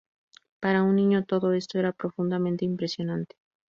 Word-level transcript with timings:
Para 0.59 0.81
un 0.81 0.95
niño, 0.95 1.25
todo 1.25 1.53
esto 1.53 1.77
era 1.77 1.91
profundamente 1.93 2.65
impresionante. 2.65 3.35